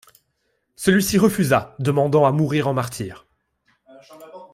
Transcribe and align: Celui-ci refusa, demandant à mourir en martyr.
Celui-ci 0.77 1.19
refusa, 1.19 1.75
demandant 1.77 2.25
à 2.25 2.31
mourir 2.31 2.67
en 2.67 2.73
martyr. 2.73 3.27